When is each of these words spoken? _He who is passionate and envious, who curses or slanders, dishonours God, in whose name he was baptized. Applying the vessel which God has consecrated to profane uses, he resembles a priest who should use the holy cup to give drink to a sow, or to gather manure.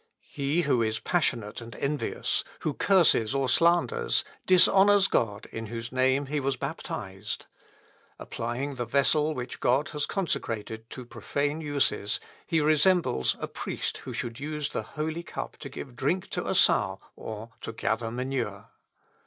_He 0.19 0.61
who 0.63 0.81
is 0.81 0.99
passionate 0.99 1.61
and 1.61 1.75
envious, 1.75 2.43
who 2.61 2.73
curses 2.73 3.35
or 3.35 3.47
slanders, 3.47 4.23
dishonours 4.47 5.07
God, 5.07 5.45
in 5.51 5.67
whose 5.67 5.91
name 5.91 6.25
he 6.25 6.39
was 6.39 6.55
baptized. 6.55 7.45
Applying 8.17 8.73
the 8.73 8.85
vessel 8.85 9.35
which 9.35 9.59
God 9.59 9.89
has 9.89 10.07
consecrated 10.07 10.89
to 10.89 11.05
profane 11.05 11.61
uses, 11.61 12.19
he 12.47 12.61
resembles 12.61 13.35
a 13.39 13.47
priest 13.47 13.97
who 13.99 14.11
should 14.11 14.39
use 14.39 14.69
the 14.69 14.81
holy 14.97 15.21
cup 15.21 15.55
to 15.57 15.69
give 15.69 15.95
drink 15.95 16.29
to 16.31 16.47
a 16.47 16.55
sow, 16.55 16.99
or 17.15 17.51
to 17.61 17.71
gather 17.71 18.09
manure. 18.09 18.71